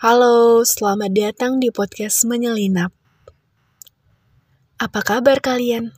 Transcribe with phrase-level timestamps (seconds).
[0.00, 2.88] Halo, selamat datang di podcast Menyelinap.
[4.80, 5.92] Apa kabar kalian?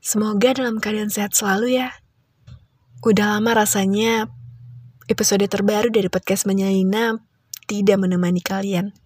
[0.00, 1.92] Semoga dalam keadaan sehat selalu ya.
[3.04, 4.32] Udah lama rasanya
[5.04, 7.20] episode terbaru dari podcast Menyelinap
[7.68, 8.96] tidak menemani kalian.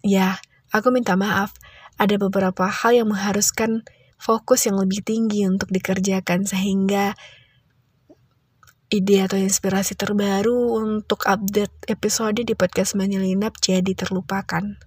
[0.00, 0.40] Ya,
[0.72, 1.52] aku minta maaf,
[2.00, 3.84] ada beberapa hal yang mengharuskan
[4.16, 7.12] fokus yang lebih tinggi untuk dikerjakan sehingga
[8.96, 14.80] ide atau inspirasi terbaru untuk update episode di podcast Menyelinap jadi terlupakan.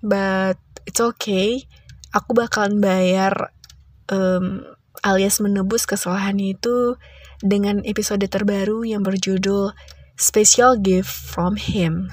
[0.00, 1.70] But it's okay,
[2.10, 3.54] aku bakalan bayar
[4.10, 4.66] um,
[5.06, 6.98] alias menebus kesalahan itu
[7.40, 9.72] dengan episode terbaru yang berjudul
[10.20, 12.12] Special Gift from Him.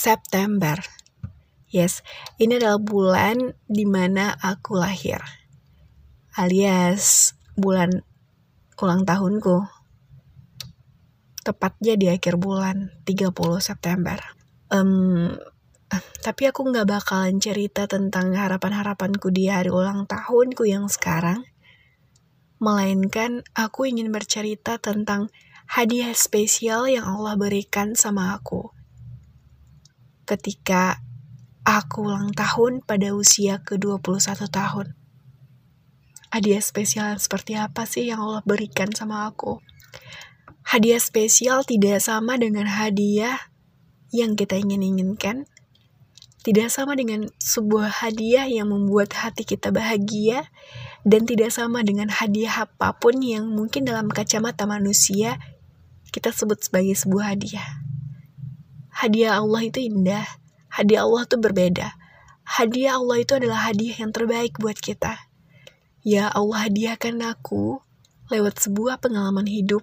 [0.00, 0.80] September.
[1.68, 2.00] Yes,
[2.40, 5.20] ini adalah bulan di mana aku lahir.
[6.40, 8.00] Alias bulan
[8.80, 9.60] ulang tahunku.
[11.44, 14.16] Tepatnya di akhir bulan, 30 September.
[14.72, 15.36] Um,
[16.24, 21.44] tapi aku nggak bakalan cerita tentang harapan-harapanku di hari ulang tahunku yang sekarang.
[22.56, 25.28] Melainkan aku ingin bercerita tentang
[25.68, 28.79] hadiah spesial yang Allah berikan sama aku
[30.30, 31.02] ketika
[31.66, 34.94] aku ulang tahun pada usia ke-21 tahun.
[36.30, 39.58] Hadiah spesial seperti apa sih yang Allah berikan sama aku?
[40.62, 43.50] Hadiah spesial tidak sama dengan hadiah
[44.14, 45.50] yang kita ingin-inginkan.
[46.40, 50.48] Tidak sama dengan sebuah hadiah yang membuat hati kita bahagia
[51.04, 55.36] dan tidak sama dengan hadiah apa pun yang mungkin dalam kacamata manusia
[56.14, 57.89] kita sebut sebagai sebuah hadiah
[59.00, 60.28] hadiah Allah itu indah.
[60.68, 61.88] Hadiah Allah itu berbeda.
[62.44, 65.16] Hadiah Allah itu adalah hadiah yang terbaik buat kita.
[66.04, 67.80] Ya Allah hadiahkan aku
[68.28, 69.82] lewat sebuah pengalaman hidup,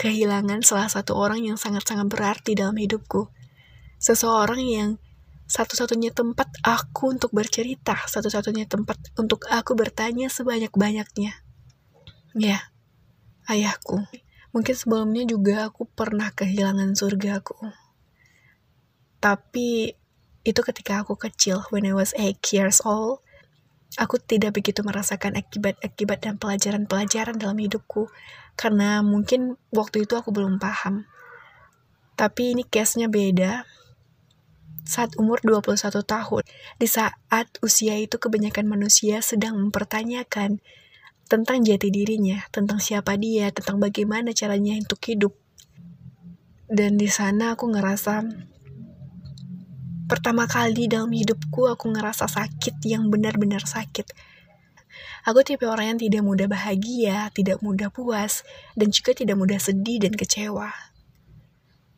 [0.00, 3.28] kehilangan salah satu orang yang sangat-sangat berarti dalam hidupku.
[4.00, 4.90] Seseorang yang
[5.44, 11.36] satu-satunya tempat aku untuk bercerita, satu-satunya tempat untuk aku bertanya sebanyak-banyaknya.
[12.34, 12.58] Ya,
[13.44, 14.00] ayahku.
[14.56, 17.83] Mungkin sebelumnya juga aku pernah kehilangan surgaku.
[19.24, 19.96] Tapi
[20.44, 23.24] itu ketika aku kecil, when I was 8 years old,
[23.96, 28.12] aku tidak begitu merasakan akibat-akibat dan pelajaran-pelajaran dalam hidupku.
[28.52, 31.08] Karena mungkin waktu itu aku belum paham.
[32.20, 33.64] Tapi ini case-nya beda.
[34.84, 36.44] Saat umur 21 tahun,
[36.76, 40.60] di saat usia itu kebanyakan manusia sedang mempertanyakan
[41.24, 45.32] tentang jati dirinya, tentang siapa dia, tentang bagaimana caranya untuk hidup.
[46.68, 48.52] Dan di sana aku ngerasa
[50.04, 54.12] pertama kali dalam hidupku aku ngerasa sakit yang benar-benar sakit.
[55.24, 58.44] Aku tipe orang yang tidak mudah bahagia, tidak mudah puas,
[58.76, 60.68] dan juga tidak mudah sedih dan kecewa.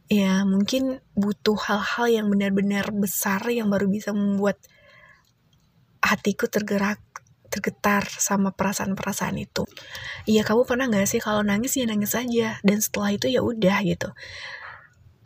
[0.07, 4.63] Ya, mungkin butuh hal-hal yang benar-benar besar yang baru bisa membuat
[5.99, 7.03] hatiku tergerak,
[7.51, 9.67] tergetar sama perasaan-perasaan itu.
[10.31, 13.83] Iya, kamu pernah gak sih kalau nangis ya nangis aja, dan setelah itu ya udah
[13.83, 14.15] gitu.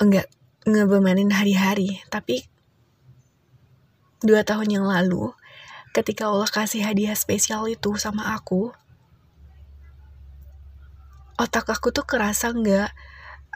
[0.00, 0.32] Enggak
[0.64, 2.48] ngebemanin hari-hari, tapi
[4.20, 5.32] dua tahun yang lalu,
[5.96, 8.72] ketika Allah kasih hadiah spesial itu sama aku,
[11.40, 12.92] otak aku tuh kerasa nggak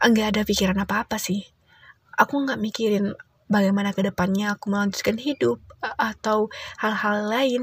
[0.09, 1.45] nggak ada pikiran apa-apa sih.
[2.17, 3.13] Aku nggak mikirin
[3.47, 5.61] bagaimana ke depannya aku melanjutkan hidup
[6.01, 6.49] atau
[6.81, 7.63] hal-hal lain.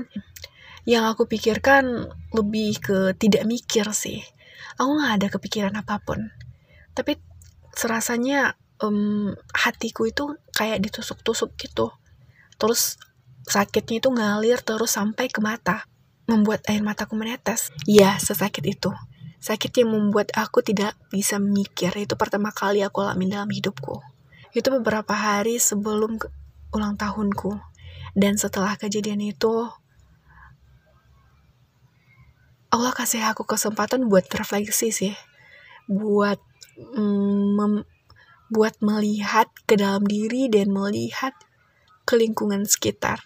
[0.85, 4.21] Yang aku pikirkan lebih ke tidak mikir sih.
[4.77, 6.33] Aku nggak ada kepikiran apa pun.
[6.93, 7.17] Tapi
[7.73, 12.00] serasanya um, hatiku itu kayak ditusuk-tusuk gitu
[12.61, 13.01] terus
[13.49, 15.89] sakitnya itu ngalir terus sampai ke mata,
[16.29, 17.73] membuat air mataku menetes.
[17.89, 18.93] Ya, sesakit itu.
[19.41, 23.97] Sakit yang membuat aku tidak bisa mikir, itu pertama kali aku alami dalam hidupku.
[24.53, 26.21] Itu beberapa hari sebelum
[26.69, 27.57] ulang tahunku.
[28.13, 29.65] Dan setelah kejadian itu,
[32.69, 35.15] Allah kasih aku kesempatan buat refleksi sih.
[35.89, 36.37] Buat
[36.77, 37.81] mm,
[38.51, 41.33] buat melihat ke dalam diri dan melihat
[42.11, 43.23] ke lingkungan sekitar.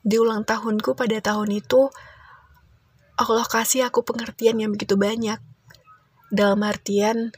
[0.00, 1.92] Di ulang tahunku pada tahun itu,
[3.20, 5.36] Allah kasih aku pengertian yang begitu banyak.
[6.32, 7.28] Dalam artian,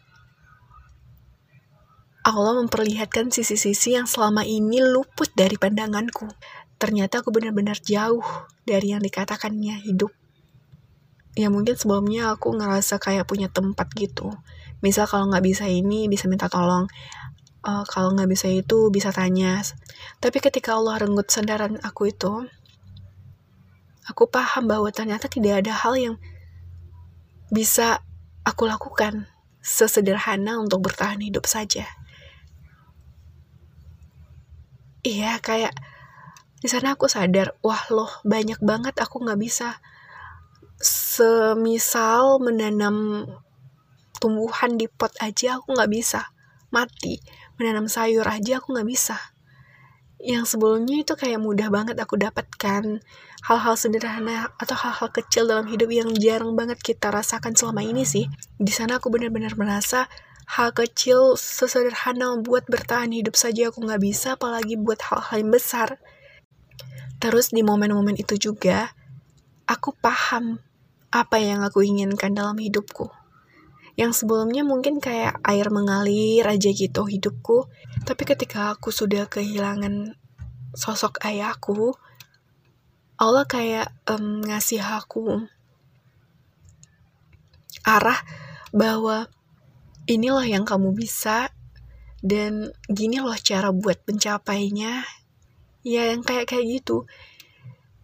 [2.22, 6.30] Allah memperlihatkan sisi-sisi yang selama ini luput dari pandanganku.
[6.78, 8.22] Ternyata aku benar-benar jauh
[8.62, 10.14] dari yang dikatakannya hidup.
[11.34, 14.30] Ya mungkin sebelumnya aku ngerasa kayak punya tempat gitu.
[14.78, 16.86] Misal kalau nggak bisa ini, bisa minta tolong
[17.64, 19.60] uh, kalau nggak bisa itu bisa tanya.
[20.20, 22.46] Tapi ketika Allah renggut sandaran aku itu
[24.08, 26.16] aku paham bahwa ternyata tidak ada hal yang
[27.50, 28.02] bisa
[28.42, 29.30] aku lakukan
[29.60, 31.84] sesederhana untuk bertahan hidup saja.
[35.00, 35.72] Iya kayak
[36.60, 39.80] di sana aku sadar wah loh banyak banget aku nggak bisa
[40.80, 43.24] semisal menanam
[44.20, 46.28] tumbuhan di pot aja aku nggak bisa
[46.68, 47.16] mati
[47.60, 49.20] menanam sayur aja aku nggak bisa.
[50.16, 53.04] Yang sebelumnya itu kayak mudah banget aku dapatkan
[53.44, 58.28] hal-hal sederhana atau hal-hal kecil dalam hidup yang jarang banget kita rasakan selama ini sih.
[58.56, 60.08] Di sana aku benar-benar merasa
[60.56, 66.00] hal kecil sesederhana buat bertahan hidup saja aku nggak bisa apalagi buat hal-hal yang besar.
[67.20, 68.92] Terus di momen-momen itu juga
[69.68, 70.60] aku paham
[71.12, 73.19] apa yang aku inginkan dalam hidupku
[73.98, 77.66] yang sebelumnya mungkin kayak air mengalir aja gitu hidupku.
[78.06, 80.14] Tapi ketika aku sudah kehilangan
[80.74, 81.98] sosok ayahku
[83.20, 85.44] Allah kayak um, ngasih aku
[87.84, 88.16] arah
[88.72, 89.28] bahwa
[90.08, 91.52] inilah yang kamu bisa
[92.24, 95.04] dan gini loh cara buat mencapainya
[95.84, 97.04] ya yang kayak kayak gitu.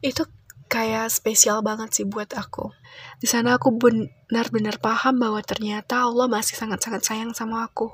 [0.05, 0.29] Itu
[0.67, 2.75] kayak spesial banget sih buat aku.
[3.23, 7.91] Di sana aku benar-benar paham bahwa ternyata Allah masih sangat-sangat sayang sama aku.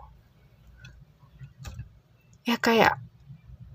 [2.43, 2.99] Ya kayak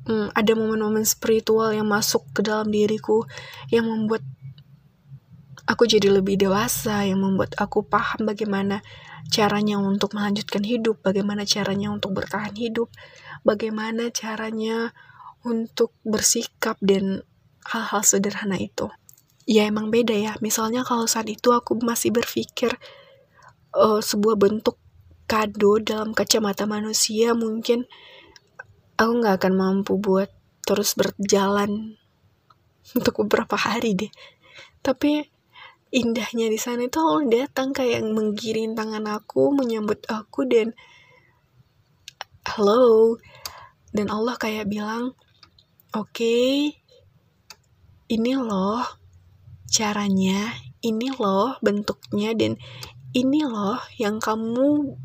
[0.09, 3.23] hmm, ada momen-momen spiritual yang masuk ke dalam diriku
[3.71, 4.25] yang membuat
[5.67, 8.79] aku jadi lebih dewasa, yang membuat aku paham bagaimana
[9.27, 12.88] caranya untuk melanjutkan hidup, bagaimana caranya untuk bertahan hidup,
[13.44, 14.95] bagaimana caranya
[15.44, 17.27] untuk bersikap dan
[17.68, 18.88] hal-hal sederhana itu.
[19.48, 20.34] Ya emang beda ya.
[20.40, 22.72] Misalnya kalau saat itu aku masih berpikir
[23.75, 24.80] uh, sebuah bentuk
[25.28, 27.84] kado dalam kacamata manusia mungkin
[28.96, 30.31] aku nggak akan mampu buat
[30.64, 32.00] terus berjalan
[32.98, 34.12] untuk beberapa hari deh.
[34.80, 35.24] Tapi
[35.92, 40.75] indahnya di sana itu Allah datang kayak menggiring tangan aku, menyambut aku dan
[42.48, 43.19] halo
[43.92, 45.12] dan Allah kayak bilang
[45.92, 46.80] oke okay,
[48.07, 48.83] ini loh
[49.68, 52.56] caranya, ini loh bentuknya, dan
[53.12, 54.95] ini loh yang kamu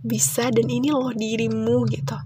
[0.00, 2.16] bisa, dan ini loh dirimu gitu.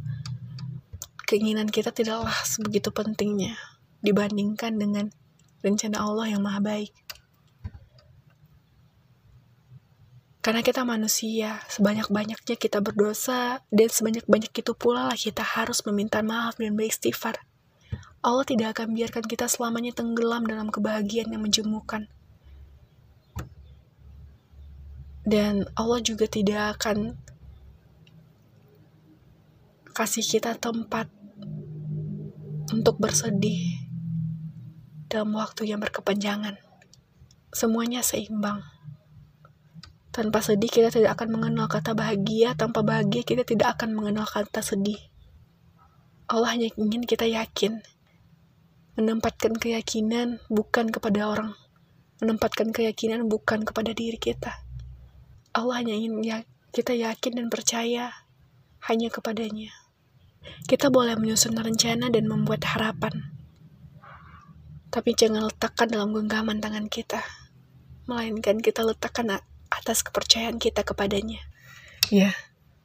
[1.26, 3.58] Keinginan kita tidaklah sebegitu pentingnya
[3.98, 5.10] dibandingkan dengan
[5.66, 6.94] rencana Allah yang maha baik.
[10.38, 16.54] Karena kita manusia, sebanyak-banyaknya kita berdosa, dan sebanyak-banyak itu pula lah kita harus meminta maaf
[16.62, 17.42] dan beristighfar.
[18.26, 22.10] Allah tidak akan biarkan kita selamanya tenggelam dalam kebahagiaan yang menjemukan.
[25.22, 27.14] Dan Allah juga tidak akan
[29.94, 31.06] kasih kita tempat
[32.74, 33.78] untuk bersedih
[35.06, 36.58] dalam waktu yang berkepanjangan.
[37.54, 38.58] Semuanya seimbang.
[40.10, 44.66] Tanpa sedih kita tidak akan mengenal kata bahagia, tanpa bahagia kita tidak akan mengenal kata
[44.66, 44.98] sedih.
[46.26, 47.86] Allah hanya ingin kita yakin
[48.96, 51.52] menempatkan keyakinan bukan kepada orang,
[52.24, 54.64] menempatkan keyakinan bukan kepada diri kita.
[55.52, 56.38] Allah hanya ingin ya,
[56.72, 58.24] kita yakin dan percaya
[58.88, 59.68] hanya kepadanya.
[60.64, 63.36] Kita boleh menyusun rencana dan membuat harapan,
[64.88, 67.20] tapi jangan letakkan dalam genggaman tangan kita,
[68.08, 71.44] melainkan kita letakkan atas kepercayaan kita kepadanya.
[72.08, 72.32] Ya,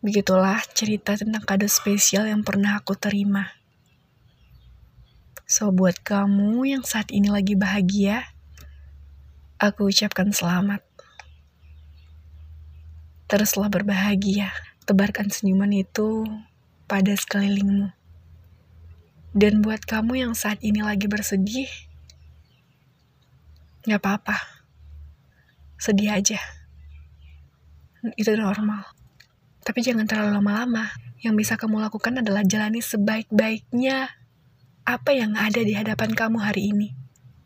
[0.03, 3.60] begitulah cerita tentang kado spesial yang pernah aku terima.
[5.51, 8.23] So, buat kamu yang saat ini lagi bahagia,
[9.59, 10.79] aku ucapkan selamat.
[13.27, 14.55] Teruslah berbahagia,
[14.87, 16.23] tebarkan senyuman itu
[16.87, 17.91] pada sekelilingmu.
[19.35, 21.67] Dan buat kamu yang saat ini lagi bersedih,
[23.91, 24.39] gak apa-apa.
[25.75, 26.39] Sedih aja.
[28.15, 28.87] Itu normal.
[29.67, 30.95] Tapi jangan terlalu lama-lama.
[31.19, 34.20] Yang bisa kamu lakukan adalah jalani sebaik-baiknya
[34.81, 36.97] apa yang ada di hadapan kamu hari ini,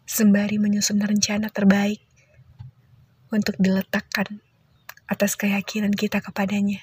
[0.07, 1.99] sembari menyusun rencana terbaik
[3.27, 4.39] untuk diletakkan
[5.05, 6.81] atas keyakinan kita kepadanya.